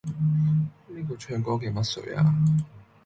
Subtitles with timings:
[0.87, 2.25] 呢個唱歌嘅乜水呀？